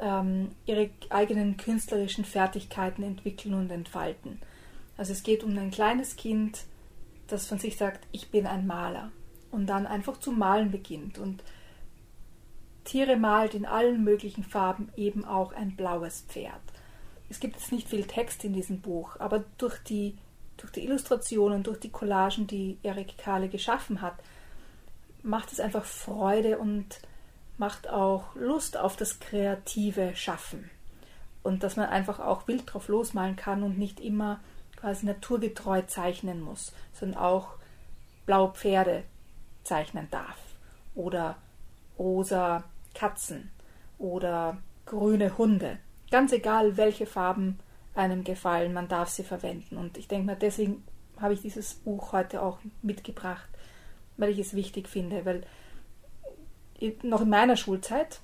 ähm, 0.00 0.48
ihre 0.64 0.90
eigenen 1.10 1.56
künstlerischen 1.56 2.24
Fertigkeiten 2.24 3.02
entwickeln 3.02 3.54
und 3.54 3.70
entfalten. 3.70 4.40
Also 4.96 5.12
es 5.12 5.22
geht 5.22 5.44
um 5.44 5.56
ein 5.58 5.70
kleines 5.70 6.16
Kind, 6.16 6.64
das 7.26 7.46
von 7.46 7.58
sich 7.58 7.76
sagt, 7.76 8.06
ich 8.12 8.30
bin 8.30 8.46
ein 8.46 8.66
Maler 8.66 9.10
und 9.50 9.66
dann 9.66 9.86
einfach 9.86 10.18
zu 10.18 10.32
malen 10.32 10.70
beginnt 10.70 11.18
und 11.18 11.42
Tiere 12.84 13.16
malt 13.16 13.54
in 13.54 13.66
allen 13.66 14.04
möglichen 14.04 14.44
Farben, 14.44 14.90
eben 14.96 15.24
auch 15.24 15.52
ein 15.52 15.74
blaues 15.74 16.24
Pferd. 16.28 16.60
Es 17.28 17.40
gibt 17.40 17.56
jetzt 17.56 17.72
nicht 17.72 17.88
viel 17.88 18.04
Text 18.04 18.44
in 18.44 18.52
diesem 18.52 18.80
Buch, 18.80 19.18
aber 19.18 19.44
durch 19.58 19.78
die 19.78 20.16
durch 20.56 20.72
die 20.72 20.84
Illustrationen, 20.84 21.62
durch 21.62 21.78
die 21.78 21.90
Collagen, 21.90 22.46
die 22.46 22.78
Erik 22.82 23.18
Kahle 23.18 23.48
geschaffen 23.48 24.00
hat, 24.00 24.14
macht 25.22 25.52
es 25.52 25.60
einfach 25.60 25.84
Freude 25.84 26.58
und 26.58 27.00
macht 27.58 27.88
auch 27.88 28.34
Lust 28.36 28.76
auf 28.76 28.96
das 28.96 29.20
kreative 29.20 30.14
Schaffen. 30.14 30.70
Und 31.42 31.62
dass 31.62 31.76
man 31.76 31.88
einfach 31.88 32.20
auch 32.20 32.48
wild 32.48 32.62
drauf 32.66 32.88
losmalen 32.88 33.36
kann 33.36 33.62
und 33.62 33.78
nicht 33.78 34.00
immer 34.00 34.40
quasi 34.76 35.06
naturgetreu 35.06 35.82
zeichnen 35.82 36.40
muss, 36.40 36.72
sondern 36.92 37.18
auch 37.18 37.54
blaue 38.26 38.52
Pferde 38.52 39.04
zeichnen 39.64 40.08
darf. 40.10 40.38
Oder 40.94 41.36
rosa 41.98 42.64
Katzen 42.94 43.50
oder 43.98 44.58
grüne 44.84 45.36
Hunde. 45.38 45.78
Ganz 46.10 46.32
egal, 46.32 46.76
welche 46.76 47.06
Farben 47.06 47.58
einem 47.94 48.24
gefallen, 48.24 48.72
man 48.72 48.88
darf 48.88 49.08
sie 49.08 49.24
verwenden. 49.24 49.76
Und 49.76 49.96
ich 49.98 50.08
denke 50.08 50.26
mal, 50.26 50.36
deswegen 50.36 50.84
habe 51.20 51.34
ich 51.34 51.42
dieses 51.42 51.74
Buch 51.74 52.12
heute 52.12 52.42
auch 52.42 52.58
mitgebracht, 52.82 53.48
weil 54.16 54.30
ich 54.30 54.38
es 54.38 54.54
wichtig 54.54 54.88
finde, 54.88 55.24
weil 55.24 55.42
noch 57.02 57.22
in 57.22 57.30
meiner 57.30 57.56
Schulzeit 57.56 58.20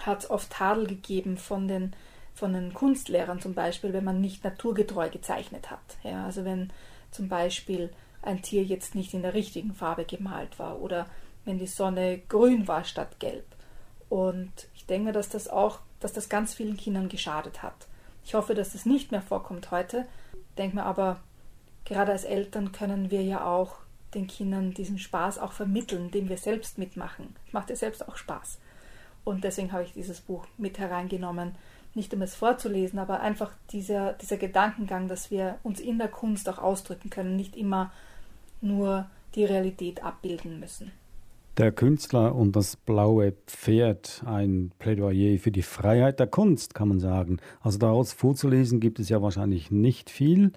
hat 0.00 0.24
es 0.24 0.30
oft 0.30 0.50
Tadel 0.50 0.86
gegeben 0.86 1.36
von 1.36 1.68
den, 1.68 1.94
von 2.34 2.52
den 2.52 2.72
Kunstlehrern 2.72 3.40
zum 3.40 3.54
Beispiel, 3.54 3.92
wenn 3.92 4.04
man 4.04 4.20
nicht 4.20 4.44
naturgetreu 4.44 5.10
gezeichnet 5.10 5.70
hat. 5.70 5.98
Ja, 6.02 6.24
also 6.24 6.44
wenn 6.44 6.72
zum 7.10 7.28
Beispiel 7.28 7.90
ein 8.22 8.42
Tier 8.42 8.64
jetzt 8.64 8.94
nicht 8.94 9.14
in 9.14 9.22
der 9.22 9.34
richtigen 9.34 9.74
Farbe 9.74 10.04
gemalt 10.04 10.58
war 10.58 10.80
oder 10.80 11.06
wenn 11.44 11.58
die 11.58 11.66
Sonne 11.66 12.18
grün 12.28 12.68
war 12.68 12.84
statt 12.84 13.18
gelb. 13.18 13.46
Und 14.08 14.52
ich 14.74 14.86
denke, 14.86 15.12
dass 15.12 15.28
das 15.28 15.48
auch, 15.48 15.78
dass 16.00 16.12
das 16.12 16.28
ganz 16.28 16.54
vielen 16.54 16.76
Kindern 16.76 17.08
geschadet 17.08 17.62
hat. 17.62 17.86
Ich 18.24 18.34
hoffe, 18.34 18.54
dass 18.54 18.72
das 18.72 18.86
nicht 18.86 19.10
mehr 19.10 19.22
vorkommt 19.22 19.70
heute. 19.70 20.06
Denke 20.58 20.76
mir 20.76 20.84
aber, 20.84 21.20
gerade 21.84 22.12
als 22.12 22.24
Eltern 22.24 22.72
können 22.72 23.10
wir 23.10 23.22
ja 23.22 23.44
auch 23.44 23.76
den 24.14 24.26
Kindern 24.26 24.74
diesen 24.74 24.98
Spaß 24.98 25.38
auch 25.38 25.52
vermitteln, 25.52 26.10
den 26.10 26.28
wir 26.28 26.36
selbst 26.36 26.78
mitmachen. 26.78 27.36
Es 27.46 27.52
macht 27.52 27.70
ja 27.70 27.76
selbst 27.76 28.06
auch 28.08 28.16
Spaß. 28.16 28.58
Und 29.30 29.44
deswegen 29.44 29.70
habe 29.70 29.84
ich 29.84 29.92
dieses 29.92 30.20
Buch 30.20 30.44
mit 30.58 30.80
hereingenommen, 30.80 31.52
nicht 31.94 32.12
um 32.12 32.20
es 32.20 32.34
vorzulesen, 32.34 32.98
aber 32.98 33.20
einfach 33.20 33.52
dieser, 33.70 34.14
dieser 34.14 34.36
Gedankengang, 34.36 35.06
dass 35.06 35.30
wir 35.30 35.58
uns 35.62 35.78
in 35.78 35.98
der 35.98 36.08
Kunst 36.08 36.48
auch 36.48 36.58
ausdrücken 36.58 37.10
können, 37.10 37.36
nicht 37.36 37.56
immer 37.56 37.92
nur 38.60 39.08
die 39.36 39.44
Realität 39.44 40.02
abbilden 40.02 40.58
müssen. 40.58 40.90
Der 41.58 41.70
Künstler 41.70 42.34
und 42.34 42.56
das 42.56 42.74
blaue 42.74 43.34
Pferd, 43.46 44.24
ein 44.26 44.72
Plädoyer 44.80 45.38
für 45.38 45.52
die 45.52 45.62
Freiheit 45.62 46.18
der 46.18 46.26
Kunst, 46.26 46.74
kann 46.74 46.88
man 46.88 46.98
sagen. 46.98 47.36
Also 47.60 47.78
daraus 47.78 48.12
vorzulesen 48.12 48.80
gibt 48.80 48.98
es 48.98 49.10
ja 49.10 49.22
wahrscheinlich 49.22 49.70
nicht 49.70 50.10
viel, 50.10 50.50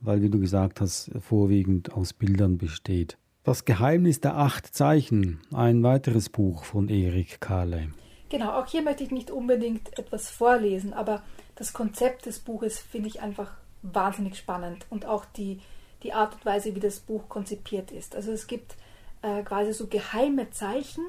weil, 0.00 0.20
wie 0.20 0.28
du 0.28 0.38
gesagt 0.38 0.82
hast, 0.82 1.12
vorwiegend 1.18 1.94
aus 1.94 2.12
Bildern 2.12 2.58
besteht. 2.58 3.16
Das 3.42 3.64
Geheimnis 3.64 4.20
der 4.20 4.36
acht 4.36 4.66
Zeichen, 4.66 5.40
ein 5.50 5.82
weiteres 5.82 6.28
Buch 6.28 6.64
von 6.64 6.90
Erik 6.90 7.40
Kahle. 7.40 7.88
Genau, 8.28 8.52
auch 8.52 8.66
hier 8.66 8.82
möchte 8.82 9.04
ich 9.04 9.10
nicht 9.10 9.30
unbedingt 9.30 9.98
etwas 9.98 10.30
vorlesen, 10.30 10.92
aber 10.92 11.22
das 11.54 11.72
Konzept 11.72 12.26
des 12.26 12.38
Buches 12.38 12.78
finde 12.78 13.08
ich 13.08 13.20
einfach 13.20 13.52
wahnsinnig 13.82 14.36
spannend 14.36 14.86
und 14.90 15.06
auch 15.06 15.24
die, 15.24 15.60
die 16.02 16.12
Art 16.12 16.34
und 16.34 16.44
Weise, 16.44 16.74
wie 16.74 16.80
das 16.80 17.00
Buch 17.00 17.28
konzipiert 17.28 17.90
ist. 17.90 18.14
Also 18.14 18.32
es 18.32 18.46
gibt 18.46 18.76
äh, 19.22 19.42
quasi 19.42 19.72
so 19.72 19.86
geheime 19.86 20.50
Zeichen, 20.50 21.04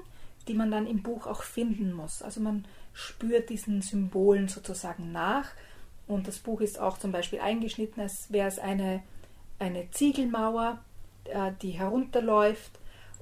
die 0.47 0.53
man 0.53 0.71
dann 0.71 0.87
im 0.87 1.03
Buch 1.03 1.27
auch 1.27 1.43
finden 1.43 1.93
muss. 1.93 2.21
Also 2.21 2.39
man 2.41 2.65
spürt 2.93 3.49
diesen 3.49 3.81
Symbolen 3.81 4.47
sozusagen 4.47 5.11
nach. 5.11 5.45
Und 6.07 6.27
das 6.27 6.39
Buch 6.39 6.61
ist 6.61 6.79
auch 6.79 6.97
zum 6.97 7.11
Beispiel 7.11 7.39
eingeschnitten, 7.39 8.01
als 8.01 8.31
wäre 8.31 8.47
es 8.47 8.57
eine, 8.57 9.03
eine 9.59 9.91
Ziegelmauer, 9.91 10.79
äh, 11.25 11.51
die 11.61 11.71
herunterläuft. 11.71 12.71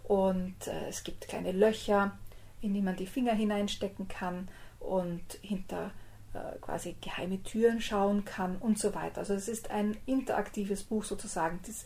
Und 0.03 0.55
äh, 0.67 0.87
es 0.87 1.03
gibt 1.03 1.27
kleine 1.27 1.51
Löcher, 1.51 2.17
in 2.61 2.73
die 2.73 2.81
man 2.81 2.95
die 2.95 3.07
Finger 3.07 3.33
hineinstecken 3.33 4.07
kann 4.07 4.47
und 4.79 5.21
hinter 5.41 5.91
äh, 6.33 6.57
quasi 6.59 6.95
geheime 7.01 7.41
Türen 7.43 7.81
schauen 7.81 8.25
kann 8.25 8.57
und 8.57 8.79
so 8.79 8.93
weiter. 8.95 9.19
Also 9.19 9.33
es 9.33 9.47
ist 9.47 9.71
ein 9.71 9.97
interaktives 10.05 10.83
Buch 10.83 11.03
sozusagen. 11.03 11.59
Das 11.65 11.85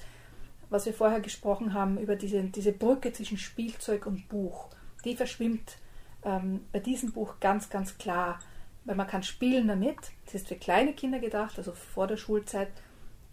was 0.72 0.86
wir 0.86 0.94
vorher 0.94 1.20
gesprochen 1.20 1.74
haben, 1.74 2.00
über 2.00 2.16
diese, 2.16 2.42
diese 2.46 2.72
Brücke 2.72 3.12
zwischen 3.12 3.38
Spielzeug 3.38 4.08
und 4.08 4.30
Buch, 4.30 4.70
die 5.04 5.18
verschwimmt 5.18 5.75
ähm, 6.24 6.62
bei 6.72 6.80
diesem 6.80 7.12
Buch 7.12 7.36
ganz, 7.42 7.70
ganz 7.70 7.98
klar, 7.98 8.40
weil 8.86 8.96
man 8.96 9.06
kann 9.06 9.22
spielen 9.22 9.68
damit. 9.68 9.98
Das 10.25 10.36
ist 10.36 10.48
für 10.48 10.56
kleine 10.56 10.94
Kinder 10.94 11.20
gedacht, 11.20 11.58
also 11.58 11.74
vor 11.74 12.08
der 12.08 12.18
Schulzeit, 12.18 12.70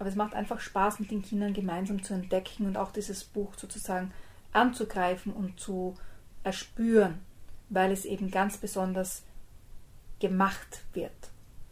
Aber 0.01 0.09
es 0.09 0.17
macht 0.17 0.35
einfach 0.35 0.61
Spaß, 0.61 0.99
mit 0.99 1.13
den 1.13 1.23
Kindern 1.23 1.55
gemeinsam 1.55 2.03
zu 2.03 2.13
entdecken 2.13 2.67
und 2.67 2.77
auch 2.77 2.91
dieses 2.91 3.23
Buch 3.25 3.55
sozusagen 3.57 4.13
anzugreifen 4.53 5.33
und 5.33 5.61
zu 5.61 5.95
erspüren, 6.43 7.21
weil 7.71 7.93
es 7.93 8.05
eben 8.05 8.31
ganz 8.31 8.57
besonders 8.57 9.23
gemacht 10.21 10.83
wird 10.95 11.13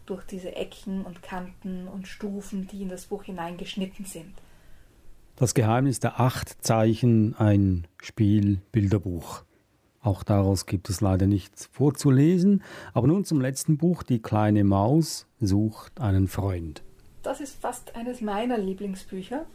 durch 0.07 0.25
diese 0.25 0.55
Ecken 0.55 1.05
und 1.05 1.23
Kanten 1.23 1.89
und 1.89 2.07
Stufen, 2.07 2.69
die 2.69 2.83
in 2.83 2.89
das 2.89 3.07
Buch 3.07 3.25
hineingeschnitten 3.25 4.05
sind. 4.05 4.35
Das 5.35 5.53
Geheimnis 5.53 6.01
der 6.01 6.21
acht 6.21 6.65
Zeichen, 6.65 7.35
ein 7.35 7.87
Spielbilderbuch. 8.01 9.43
Auch 10.01 10.23
daraus 10.23 10.67
gibt 10.67 10.89
es 10.89 11.01
leider 11.01 11.27
nichts 11.27 11.67
vorzulesen. 11.73 12.63
Aber 12.95 13.09
nun 13.09 13.25
zum 13.25 13.41
letzten 13.41 13.77
Buch, 13.77 14.05
Die 14.05 14.23
kleine 14.23 14.63
Maus 14.63 15.27
sucht 15.41 16.01
einen 16.01 16.29
Freund. 16.29 16.85
Das 17.25 17.41
ist 17.41 17.61
fast 17.61 17.97
eines 17.97 18.21
meiner 18.21 18.57
Lieblingsbücher, 18.57 19.47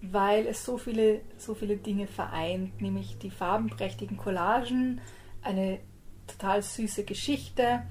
weil 0.00 0.46
es 0.46 0.64
so 0.64 0.76
viele, 0.76 1.20
so 1.38 1.54
viele 1.54 1.76
Dinge 1.76 2.08
vereint, 2.08 2.80
nämlich 2.82 3.16
die 3.18 3.30
farbenprächtigen 3.30 4.16
Collagen, 4.16 5.00
eine 5.42 5.80
total 6.26 6.62
süße 6.62 7.04
Geschichte, 7.04 7.82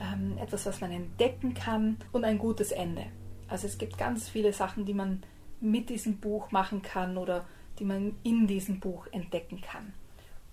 ähm, 0.00 0.36
etwas, 0.38 0.66
was 0.66 0.80
man 0.80 0.92
entdecken 0.92 1.54
kann 1.54 1.96
und 2.12 2.24
ein 2.24 2.38
gutes 2.38 2.72
Ende. 2.72 3.06
Also 3.48 3.66
es 3.66 3.78
gibt 3.78 3.96
ganz 3.96 4.28
viele 4.28 4.52
Sachen, 4.52 4.84
die 4.84 4.94
man 4.94 5.22
mit 5.60 5.88
diesem 5.88 6.18
Buch 6.18 6.50
machen 6.50 6.82
kann 6.82 7.16
oder 7.16 7.46
die 7.78 7.84
man 7.84 8.16
in 8.22 8.46
diesem 8.46 8.80
Buch 8.80 9.06
entdecken 9.12 9.60
kann. 9.60 9.92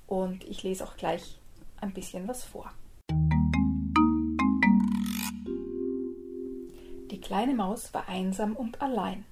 Und 0.08 0.44
ich 0.44 0.64
lese 0.64 0.84
auch 0.86 0.96
gleich 0.96 1.40
ein 1.82 1.94
bisschen 1.94 2.28
was 2.28 2.44
vor. 2.44 2.72
Die 7.12 7.20
kleine 7.22 7.54
Maus 7.54 7.94
war 7.94 8.08
einsam 8.08 8.56
und 8.56 8.82
allein. 8.82 9.26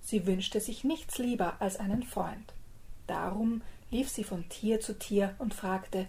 Sie 0.00 0.26
wünschte 0.26 0.60
sich 0.60 0.84
nichts 0.84 1.18
lieber 1.18 1.60
als 1.60 1.78
einen 1.78 2.02
Freund. 2.02 2.54
Darum 3.06 3.62
lief 3.90 4.08
sie 4.08 4.24
von 4.24 4.48
Tier 4.48 4.80
zu 4.80 4.98
Tier 4.98 5.34
und 5.38 5.54
fragte 5.54 6.06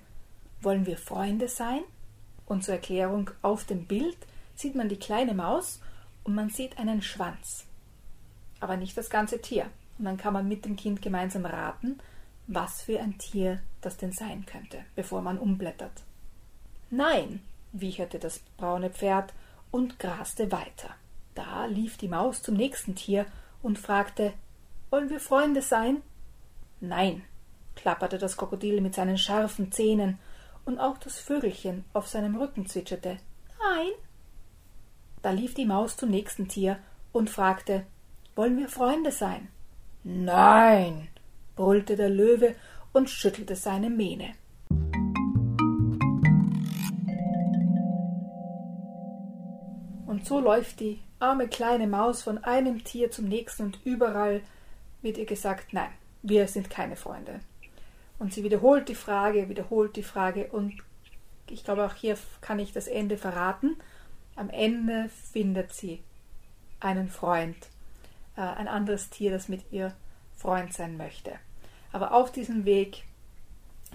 Wollen 0.62 0.86
wir 0.86 0.98
Freunde 0.98 1.48
sein? 1.48 1.82
Und 2.46 2.64
zur 2.64 2.76
Erklärung 2.76 3.32
auf 3.42 3.66
dem 3.66 3.86
Bild 3.86 4.18
sieht 4.56 4.76
man 4.76 4.90
die 4.90 5.00
kleine 5.00 5.34
Maus 5.34 5.82
und 6.24 6.36
man 6.36 6.50
sieht 6.50 6.78
einen 6.78 7.02
Schwanz. 7.02 7.66
Aber 8.60 8.78
nicht 8.78 8.98
das 8.98 9.10
ganze 9.10 9.42
Tier. 9.42 9.66
Und 9.98 10.06
dann 10.06 10.18
kann 10.18 10.34
man 10.34 10.48
mit 10.48 10.66
dem 10.66 10.76
Kind 10.76 11.02
gemeinsam 11.02 11.46
raten, 11.46 12.00
was 12.48 12.82
für 12.82 13.00
ein 13.00 13.18
Tier 13.18 13.60
das 13.82 13.98
denn 13.98 14.12
sein 14.12 14.46
könnte, 14.46 14.84
bevor 14.96 15.22
man 15.22 15.38
umblättert. 15.38 16.04
Nein, 16.90 17.42
wiecherte 17.72 18.20
das 18.20 18.40
braune 18.58 18.90
Pferd 18.90 19.34
und 19.72 20.00
graste 20.00 20.52
weiter. 20.52 20.90
Da 21.34 21.66
lief 21.66 21.98
die 21.98 22.10
Maus 22.10 22.42
zum 22.44 22.56
nächsten 22.56 22.96
Tier 22.96 23.26
und 23.62 23.80
fragte 23.80 24.34
Wollen 24.90 25.10
wir 25.10 25.22
Freunde 25.22 25.62
sein? 25.62 26.02
Nein, 26.82 27.24
klapperte 27.76 28.18
das 28.18 28.36
Krokodil 28.36 28.82
mit 28.82 28.96
seinen 28.96 29.18
scharfen 29.18 29.72
Zähnen 29.72 30.20
und 30.66 30.80
auch 30.80 30.98
das 30.98 31.20
Vögelchen 31.20 31.86
auf 31.94 32.08
seinem 32.08 32.36
Rücken 32.36 32.66
zwitscherte 32.68 33.18
Nein. 33.60 33.92
Da 35.22 35.32
lief 35.32 35.54
die 35.54 35.66
Maus 35.66 35.98
zum 35.98 36.10
nächsten 36.10 36.48
Tier 36.48 36.80
und 37.12 37.30
fragte 37.30 37.86
Wollen 38.36 38.58
wir 38.58 38.70
Freunde 38.70 39.12
sein? 39.12 39.50
Nein, 40.04 41.10
brüllte 41.56 41.96
der 41.96 42.10
Löwe 42.10 42.56
und 42.94 43.10
schüttelte 43.10 43.56
seine 43.56 43.90
Mähne. 43.90 44.34
Und 50.08 50.26
so 50.26 50.40
läuft 50.40 50.80
die 50.80 51.00
arme 51.20 51.48
kleine 51.48 51.88
Maus 51.88 52.24
von 52.24 52.44
einem 52.44 52.84
Tier 52.84 53.12
zum 53.12 53.26
nächsten 53.26 53.64
und 53.64 53.80
überall 53.86 54.42
wird 55.02 55.18
ihr 55.18 55.26
gesagt, 55.26 55.74
nein, 55.74 55.92
wir 56.24 56.48
sind 56.48 56.70
keine 56.70 56.96
Freunde. 56.96 57.40
Und 58.22 58.36
sie 58.36 58.44
wiederholt 58.44 58.88
die 58.88 58.94
Frage, 58.94 59.50
wiederholt 59.50 59.96
die 59.96 60.04
Frage 60.04 60.46
und 60.52 60.76
ich 61.50 61.64
glaube, 61.64 61.84
auch 61.84 61.96
hier 61.96 62.16
kann 62.40 62.60
ich 62.60 62.72
das 62.72 62.86
Ende 62.86 63.18
verraten. 63.18 63.78
Am 64.36 64.52
Ende 64.52 65.10
findet 65.32 65.74
sie 65.74 66.04
einen 66.80 67.10
Freund, 67.10 67.58
äh, 68.38 68.42
ein 68.42 68.68
anderes 68.68 69.10
Tier, 69.10 69.32
das 69.32 69.50
mit 69.50 69.72
ihr 69.72 69.96
Freund 70.36 70.72
sein 70.72 70.98
möchte. 70.98 71.32
Aber 71.92 72.14
auf 72.14 72.32
diesem 72.32 72.64
Weg 72.64 73.06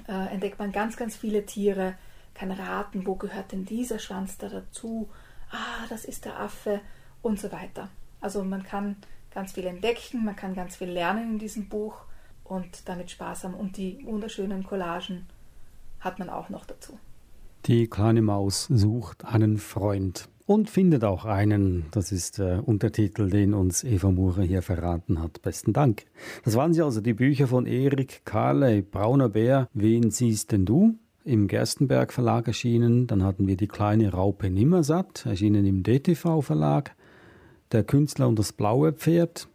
äh, 0.09 0.33
entdeckt 0.33 0.59
man 0.59 0.73
ganz, 0.73 0.97
ganz 0.97 1.17
viele 1.17 1.47
Tiere, 1.47 1.95
kann 2.35 2.51
raten, 2.51 3.07
wo 3.07 3.15
gehört 3.15 3.53
denn 3.53 3.65
dieser 3.65 4.01
Schwanz 4.01 4.39
da 4.39 4.49
dazu? 4.49 5.09
Ah, 5.53 5.87
das 5.89 6.05
ist 6.05 6.25
der 6.25 6.41
Affe 6.41 6.81
und 7.23 7.39
so 7.39 7.53
weiter. 7.53 7.91
Also 8.21 8.43
man 8.43 8.65
kann 8.65 8.97
ganz 9.31 9.53
viel 9.53 9.67
entdecken, 9.67 10.25
man 10.25 10.35
kann 10.35 10.57
ganz 10.57 10.75
viel 10.75 10.91
lernen 10.91 11.35
in 11.35 11.39
diesem 11.39 11.69
Buch 11.69 12.07
und 12.49 12.89
damit 12.89 13.11
Spaß 13.11 13.45
haben. 13.45 13.55
Und 13.55 13.77
die 13.77 13.99
wunderschönen 14.05 14.65
Collagen 14.65 15.27
hat 16.01 16.19
man 16.19 16.31
auch 16.31 16.49
noch 16.49 16.65
dazu. 16.65 16.99
Die 17.67 17.89
kleine 17.89 18.23
Maus 18.23 18.67
sucht 18.71 19.25
einen 19.25 19.59
Freund 19.59 20.29
und 20.47 20.71
findet 20.71 21.05
auch 21.05 21.25
einen. 21.25 21.87
Das 21.91 22.13
ist 22.13 22.39
der 22.39 22.67
Untertitel, 22.67 23.29
den 23.29 23.55
uns 23.55 23.83
Eva 23.83 24.11
Mure 24.11 24.43
hier 24.43 24.63
verraten 24.63 25.21
hat. 25.21 25.43
Besten 25.43 25.73
Dank. 25.73 26.05
Das 26.45 26.55
waren 26.55 26.73
sie 26.73 26.83
also, 26.83 27.01
die 27.01 27.15
Bücher 27.15 27.49
von 27.49 27.67
Erik 27.67 28.23
Kahle, 28.25 28.83
Brauner 28.83 29.29
Bär, 29.29 29.69
Wen 29.75 30.11
siehst 30.11 30.53
denn 30.53 30.65
du? 30.65 30.95
Im 31.25 31.49
Gerstenberg 31.49 32.13
Verlag 32.13 32.47
erschienen. 32.47 33.09
Dann 33.09 33.25
hatten 33.25 33.49
wir 33.49 33.57
die 33.57 33.67
kleine 33.67 34.13
Raupe 34.13 34.49
Nimmersatt, 34.49 35.27
erschienen 35.27 35.67
im 35.67 35.83
DTV 35.83 36.41
Verlag. 36.41 36.95
Der 37.73 37.83
Künstler 37.83 38.29
und 38.29 38.39
das 38.39 38.53
blaue 38.53 38.93
Pferd, 38.93 39.49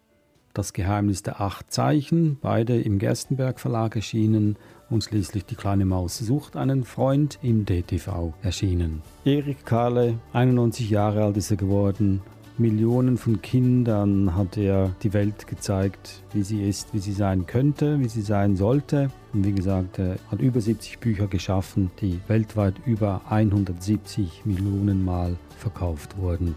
das 0.54 0.74
Geheimnis 0.74 1.24
der 1.24 1.42
acht 1.42 1.72
Zeichen, 1.72 2.38
beide 2.42 2.80
im 2.80 3.00
Gerstenberg 3.00 3.60
Verlag 3.60 3.96
erschienen 3.96 4.58
und 4.90 5.04
schließlich 5.04 5.46
Die 5.46 5.56
kleine 5.56 5.86
Maus 5.86 6.18
sucht 6.18 6.56
einen 6.56 6.84
Freund 6.84 7.40
im 7.42 7.66
DTV 7.66 8.34
erschienen. 8.42 9.02
Erik 9.26 9.66
Kahle, 9.66 10.20
91 10.34 10.90
Jahre 10.90 11.24
alt 11.24 11.38
ist 11.38 11.52
er 11.52 11.58
geworden. 11.58 12.22
Millionen 12.58 13.18
von 13.18 13.42
Kindern 13.42 14.36
hat 14.36 14.58
er 14.58 14.94
die 15.02 15.14
Welt 15.14 15.48
gezeigt, 15.48 16.22
wie 16.34 16.44
sie 16.44 16.62
ist, 16.62 16.94
wie 16.94 17.00
sie 17.00 17.14
sein 17.14 17.48
könnte, 17.48 18.00
wie 18.00 18.10
sie 18.10 18.22
sein 18.22 18.56
sollte. 18.56 19.10
Und 19.34 19.46
wie 19.46 19.54
gesagt, 19.54 19.98
er 19.98 20.18
hat 20.30 20.42
über 20.42 20.62
70 20.62 21.00
Bücher 21.00 21.28
geschaffen, 21.28 21.90
die 22.02 22.20
weltweit 22.28 22.76
über 22.86 23.22
170 23.30 24.46
Millionen 24.46 25.04
Mal 25.04 25.38
verkauft 25.58 26.18
wurden. 26.18 26.56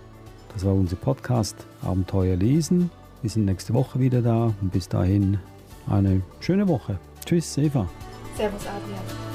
Das 0.53 0.65
war 0.65 0.75
unser 0.75 0.97
Podcast 0.97 1.57
Abenteuer 1.83 2.37
lesen. 2.37 2.91
Wir 3.25 3.31
sind 3.31 3.47
nächste 3.47 3.73
Woche 3.73 3.99
wieder 4.01 4.21
da 4.21 4.53
und 4.61 4.71
bis 4.71 4.87
dahin 4.87 5.39
eine 5.87 6.21
schöne 6.41 6.69
Woche. 6.69 6.99
Tschüss, 7.25 7.57
Eva. 7.57 7.89
Servus, 8.37 8.67
Adrian. 8.67 9.34